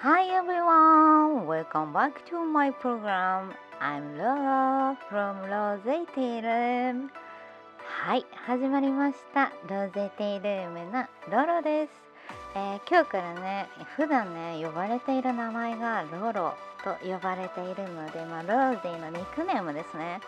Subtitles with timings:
[0.00, 3.52] Hi everyone, welcome back to my program.
[3.78, 7.10] I'm Laura from Rose Tea Room.
[7.84, 9.52] はい、始まりました。
[9.68, 11.92] ローゼティルームのロロです。
[12.54, 16.54] えー今日からね、普段ね、呼ばれている名前がロロ
[16.84, 20.20] と呼ばれているので、まあ、ローゼのニックネームですね。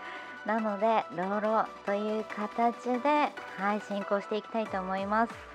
[0.45, 5.51] なので、ロロという形で、はい、進行していきたいと思います。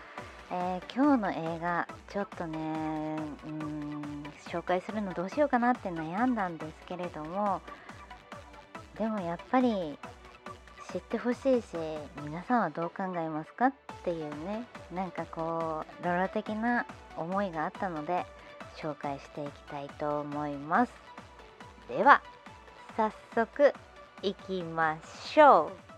[0.58, 2.58] えー今日の映画ちょっとね
[3.46, 7.62] うん紹介するのどうしようかなって悩んだんですけれども
[8.98, 9.98] でもやっぱり
[10.94, 11.66] 知ってほしいし
[12.24, 13.74] 皆さんはどう考えますかっ
[14.06, 16.86] ていうねなんかこうロロ的な
[17.18, 18.26] 思いがあったので
[18.78, 20.94] 紹介していきたいと思います。
[21.90, 22.22] では
[22.96, 23.74] 早速
[24.22, 25.00] いきま
[25.34, 25.95] しょう。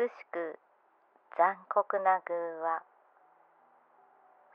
[0.00, 0.56] 美しく
[1.36, 2.80] 残酷な偶話。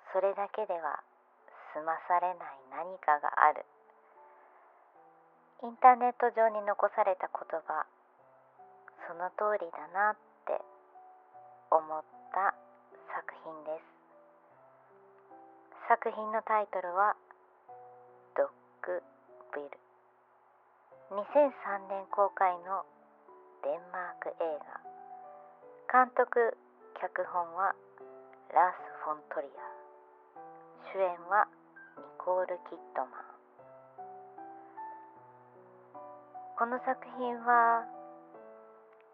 [0.10, 1.06] それだけでは
[1.70, 3.62] 済まされない何かがある。
[5.62, 7.86] インターネット上に残された言葉。
[9.06, 10.18] その通りだなっ
[10.50, 10.58] て
[11.70, 12.02] 思っ
[12.34, 12.58] た
[13.14, 13.86] 作品です。
[15.94, 17.14] 作品のタイトルは
[18.34, 18.50] 「ドッ
[18.82, 19.04] グ
[19.54, 19.70] ビル」
[21.14, 22.84] 2003年公開の
[23.62, 24.58] デンマーク映
[24.90, 24.95] 画。
[25.96, 26.28] 監督
[27.00, 27.72] 脚本は
[28.52, 29.64] ラース・フォントリア
[30.92, 31.48] 主演は
[31.96, 33.24] ニコール・キットマン。
[36.60, 37.88] この作品は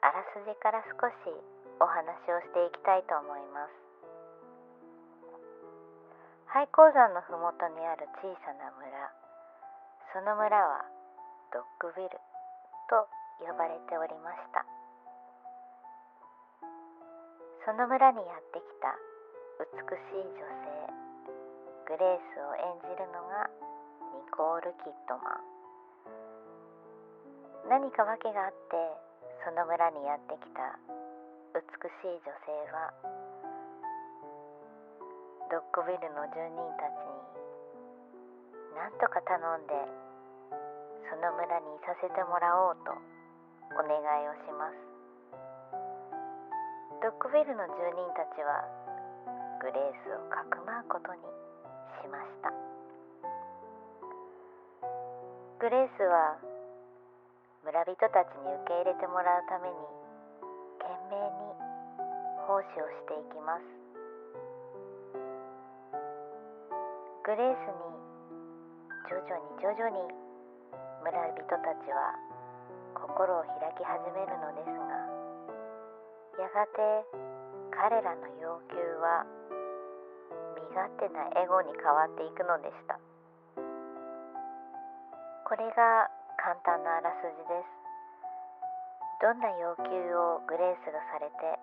[0.01, 1.29] あらすじから少し
[1.77, 3.77] お話をしていきたいと思います。
[6.49, 8.89] 廃鉱山のふもとにある小さな村。
[10.17, 10.81] その村は
[11.53, 12.09] ドッグビル
[12.89, 13.05] と
[13.37, 14.65] 呼ばれておりました。
[17.61, 18.97] その村にやってきた
[19.61, 20.81] 美しい女性
[21.85, 23.45] グレースを演じるのが
[24.17, 25.61] ニコール・キットマン。
[27.69, 28.73] 何か訳があって
[29.45, 30.73] その村にやってきた
[31.53, 31.61] 美
[32.01, 32.89] しい女性は
[35.53, 37.21] ドッグビルの住人たちに
[38.73, 39.73] 何とか頼んで
[41.13, 42.89] その村にいさせてもらおうと
[43.77, 44.90] お願いをします。
[47.01, 48.61] ドッグビルの住人たちは
[49.57, 51.25] グレースをかくまうことに
[51.97, 52.53] しました。
[55.57, 56.37] グレースは
[57.65, 59.73] 村人たちに受け入れてもらうために
[60.77, 61.57] 懸命に
[62.45, 63.65] 奉仕をしていきます。
[67.25, 67.97] グレースに
[69.09, 70.05] 徐々に徐々に
[71.01, 72.13] 村人たちは
[72.93, 75.10] 心を開き始めるのですが
[76.41, 77.05] やがて
[77.69, 79.29] 彼らの要求は
[80.57, 82.97] 身勝手なエゴに変わっていくのでした。
[85.45, 86.09] これが
[86.41, 87.69] 簡単なあらすじです。
[89.21, 91.61] どんな要求をグレースがされて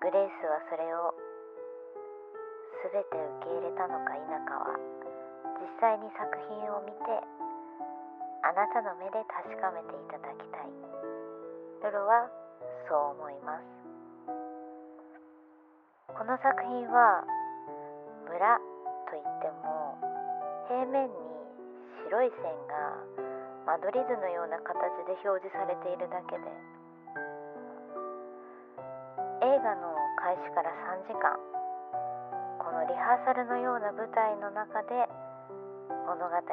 [0.00, 1.12] グレースはそれを
[2.88, 4.80] 全て受け入れたのか否かは
[5.60, 7.20] 実際に作品を見て
[8.48, 10.72] あなたの目で確かめていただきたい。
[11.84, 12.41] ルロは
[12.92, 13.64] そう思います。
[16.12, 17.24] この作品は
[18.28, 18.60] 村
[19.08, 19.96] といっても
[20.68, 21.16] 平面に
[22.04, 24.76] 白い線が間取り図のような形
[25.08, 26.44] で表示されているだけで。
[29.40, 29.88] 映画の
[30.20, 31.32] 開始から3時間。
[32.60, 35.08] このリハーサルのような舞台の中で
[36.04, 36.52] 物語が展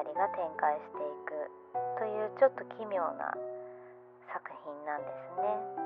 [0.55, 1.51] 開していく
[1.99, 3.35] というちょっと奇妙な
[4.31, 5.78] 作品なんですね。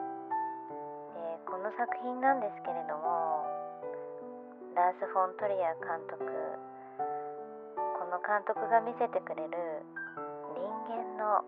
[1.45, 3.45] この作品なんですけれども
[4.75, 6.24] ラース・フォントリア監督
[8.04, 9.50] この監督が見せてくれる
[10.54, 11.45] 人間の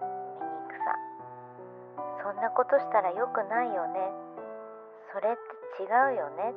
[0.00, 0.96] 醜さ。
[2.22, 4.10] そんなことしたら良くないよね。
[5.12, 5.36] それっ
[5.78, 6.52] て違うよね。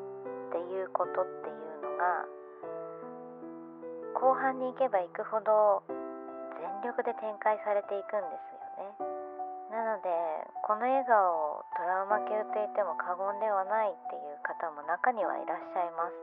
[0.49, 2.25] っていうことっていうのが
[4.19, 5.83] 後半に行けば行くほど
[6.57, 8.35] 全力で展開されていくんで
[8.97, 9.08] すよね。
[9.69, 10.09] なので
[10.65, 16.17] この映画をトラウマ系と言っても過言ではないっていう方も中にはいらっしゃいます。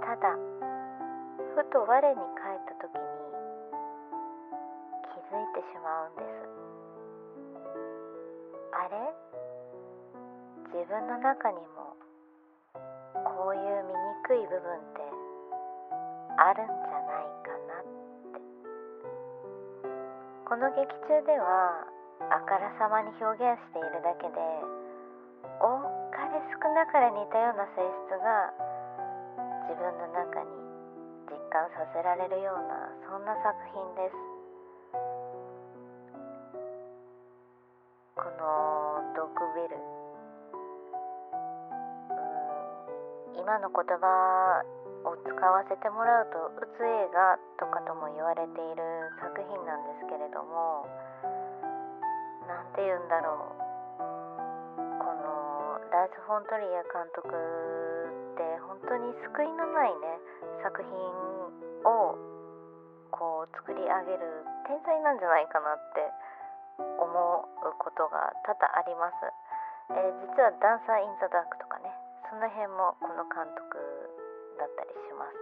[0.00, 0.32] ただ
[1.54, 3.00] ふと我に返った時に
[5.12, 6.48] 気づいてしまうんです。
[8.72, 8.96] あれ？
[10.72, 11.96] 自分の中にも
[13.12, 13.80] こういう
[14.30, 14.62] くい部分っ
[14.94, 15.02] て
[16.38, 17.82] あるんじゃないかな。
[17.82, 18.19] って
[20.50, 21.86] この劇中では
[22.26, 24.34] あからさまに表現しているだけで
[25.62, 25.78] 多
[26.10, 28.50] かれ少なかれ似たような性質が
[29.70, 30.50] 自分の中に
[31.30, 34.18] 実感させられるようなそんな作品です。
[38.18, 39.78] この「ドッグビル」
[43.38, 44.64] うん今の言葉
[45.40, 50.84] を使わせてもらうとうつ映画とかとも言われている作品なんですけれども
[52.44, 53.70] 何て言うんだろう。
[55.00, 57.32] このラーズ・フォントリア監督っ
[58.36, 60.20] て本当に救いのないね
[60.60, 60.92] 作品
[61.88, 62.20] を
[63.10, 66.04] こう作り上げる天才なんじゃないかなって
[67.00, 69.24] 思うことが多々あります、
[69.88, 71.88] えー、実は「ダンサー・イン・ザ・ダーク」とかね
[72.28, 74.09] その辺もこの監督
[74.60, 75.40] だったりします。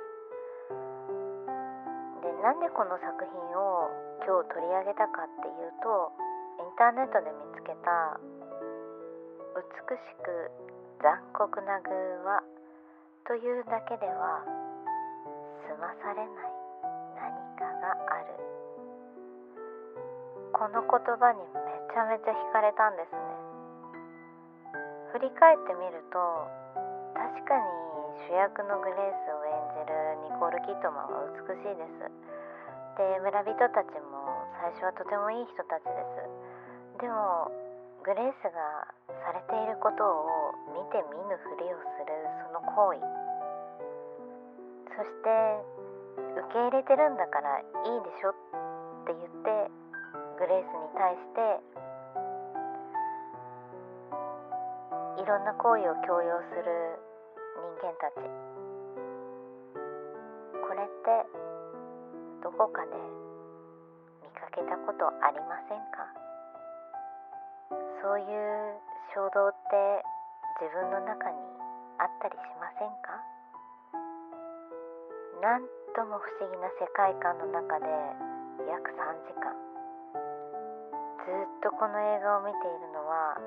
[2.23, 3.91] でなんでこの作品を
[4.23, 6.15] 今日取り上げたかっていうと
[6.63, 8.15] インターネットで見つけた
[9.59, 9.67] 美
[9.99, 10.51] しく
[11.03, 11.91] 残酷な偶
[12.23, 12.47] 話
[13.27, 14.47] というだけでは
[15.67, 16.55] 済まされない
[17.19, 18.39] 何かがある。
[20.55, 21.59] この言葉にめ
[21.91, 23.19] ちゃめちゃ惹かれたんですね。
[25.13, 26.19] 振り返ってみると
[27.15, 27.88] 確かに
[28.27, 29.95] 主役のグレースを演じる
[30.27, 32.11] ニコール・キットマンは美しいです。
[32.99, 35.95] で村人たちも最初はとてもいい人たちで
[36.99, 37.05] す。
[37.05, 37.47] でも
[38.03, 38.91] グレースが
[39.23, 42.11] されていることを見て見ぬふりをする
[42.51, 43.01] その行為。
[44.99, 45.31] そして
[46.43, 48.35] 受け入れてるんだからいいでしょっ
[49.07, 49.71] て言って
[50.43, 51.63] グレースに対して
[55.23, 56.99] いろんな行為を強要する
[57.79, 58.15] 間たち。
[60.63, 61.27] これって
[62.43, 62.93] どこかで
[64.23, 66.07] 見かけたことありませんか？
[68.03, 68.27] そういう
[69.15, 70.03] 衝動って
[70.61, 71.37] 自分の中に
[71.99, 73.19] あったりしませんか？
[75.43, 77.87] なんとも不思議な世界観の中で
[78.67, 79.55] 約3時間。
[81.25, 83.39] ずっとこの映画を見ているのは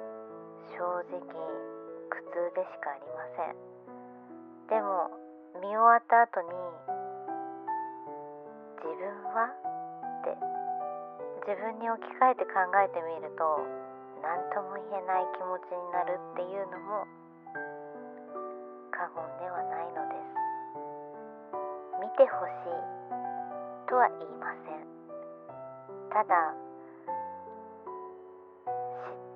[0.77, 1.19] 正直
[2.10, 3.56] 苦痛でしかありません。
[4.72, 5.12] でも
[5.60, 6.48] 見終わった後に
[8.80, 9.04] 自分
[9.36, 10.32] はって
[11.44, 13.60] 自分に置き換えて考えてみると
[14.24, 17.04] 何とも言えない気持ちになるっていうのも
[18.96, 20.40] 過言ではないのです。
[22.00, 22.80] 見てほしい
[23.92, 24.88] とは言いません。
[26.16, 26.56] ただ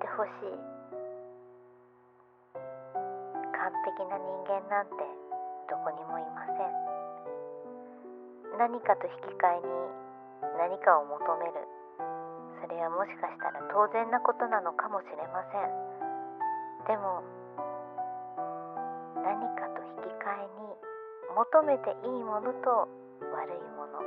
[0.00, 0.76] てほしい。
[3.52, 5.25] 完璧な人間なんて
[5.68, 6.58] どこにもいません。
[8.58, 9.68] 何かと引き換えに
[10.58, 11.52] 何かを求める。
[12.62, 15.68] それはもしかしたら当然なことなのかもしれません。
[16.88, 17.22] でも
[19.20, 20.74] 何かと引き換えに
[21.34, 22.88] 求めていいものと
[23.34, 24.00] 悪いもの。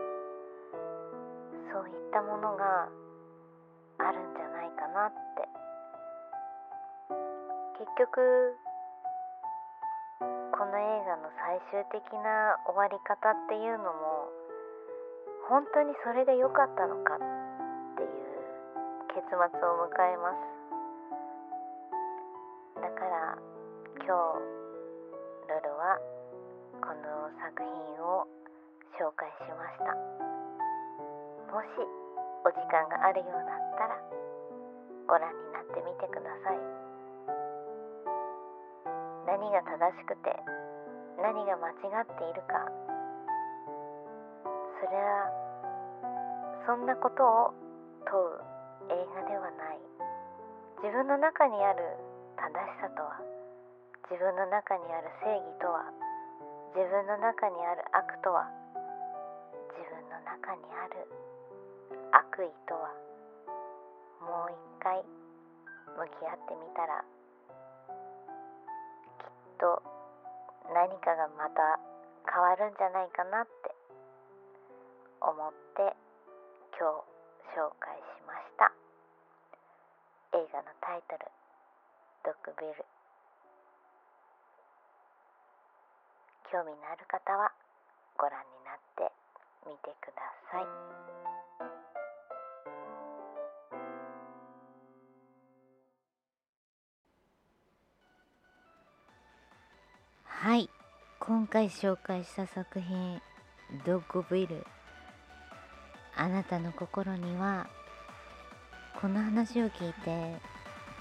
[1.72, 2.90] そういったものが
[4.00, 5.48] あるんじゃないかなって。
[7.78, 8.56] 結局
[10.60, 14.28] この映画の最終的な終わり方っていうのも
[15.48, 18.12] 本当にそれで良かったのかっていう
[19.16, 20.36] 結末を迎えま
[22.76, 23.40] すだから
[24.04, 24.12] 今日
[25.48, 25.96] ロロは
[26.84, 27.72] この作品
[28.04, 28.28] を
[29.00, 29.96] 紹介しました
[31.56, 31.72] もし
[32.44, 33.96] お時間があるようだったら
[35.08, 36.79] ご覧になってみてください。
[39.30, 40.34] 何が正しくて
[41.22, 42.66] 何が間違っているか。
[44.82, 45.30] それは
[46.66, 47.54] そんなことを
[48.10, 48.42] 問う
[48.90, 49.78] 映画ではない。
[50.82, 51.94] 自分の中にある
[52.42, 53.22] 正しさとは
[54.10, 55.86] 自分の中にある正義とは
[56.74, 58.50] 自分の中にある悪とは
[59.78, 61.06] 自分の中にある
[62.18, 62.90] 悪意とは。
[64.26, 65.06] もう一回
[65.96, 67.06] 向き合ってみたら
[69.60, 69.84] と
[70.74, 71.80] 何かがまた
[72.26, 73.76] 変わるんじゃないかなって
[75.22, 75.94] 思って
[76.80, 78.72] 今日紹介しました
[80.38, 81.28] 映画のタイトル
[82.24, 82.86] 「ドッグビル」
[86.52, 87.52] 興味のある方は
[88.18, 89.12] ご覧になって
[89.68, 91.19] みてください。
[100.42, 100.70] はい。
[101.20, 103.22] 今回紹介した作品
[103.86, 104.66] 「ドッグビル」
[106.16, 107.68] あなたの心には
[109.02, 110.38] この話を聞いて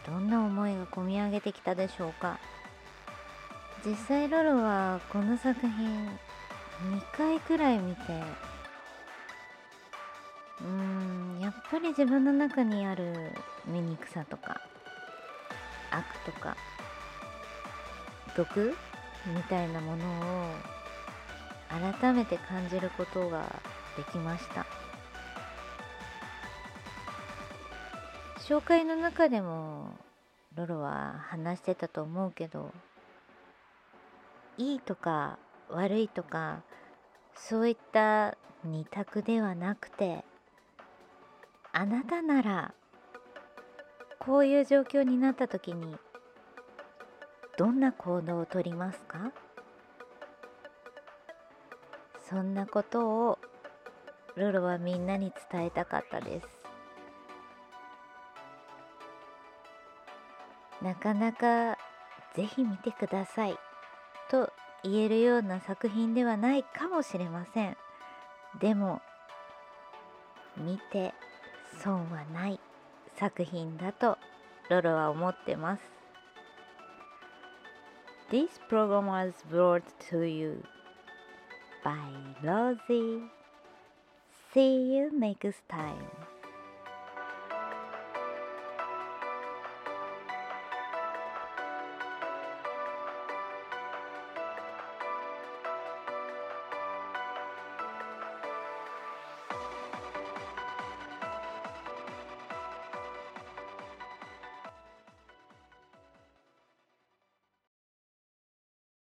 [0.04, 2.40] どんな思いがこみ上げてきたでしょうか。
[3.86, 8.02] 実際ロロはこの作品2回くらい見て
[10.62, 13.30] うーんやっぱり自分の中にある
[13.66, 14.60] 醜さとか
[15.92, 16.56] 悪とか
[18.36, 18.76] 毒
[19.26, 20.04] みたいなもの
[20.50, 20.54] を
[22.00, 23.60] 改めて感じることが
[23.96, 24.66] できました。
[28.48, 29.90] 紹介の中でも
[30.54, 32.72] ロロは話してたと思うけど
[34.56, 36.62] いいとか悪いとか
[37.34, 40.24] そういった二択ではなくて
[41.72, 42.72] あなたなら
[44.18, 45.96] こういう状況になった時に
[47.58, 49.32] どんな行動をとりますか？
[52.30, 53.38] そんなことを
[54.36, 56.46] ルルはみんなに伝えたかったです。
[60.80, 61.76] なかなか
[62.36, 63.58] ぜひ見てください
[64.30, 64.52] と
[64.84, 67.76] 言えるような作品ではないかもしれません。
[68.60, 69.02] でも
[70.56, 71.12] 見て
[71.82, 72.60] 損はない
[73.16, 74.16] 作品だと
[74.70, 75.97] ロロは思ってます。
[78.30, 80.62] This program was brought to you
[81.82, 82.10] by
[82.42, 83.22] Rosie.
[84.52, 86.27] See you next time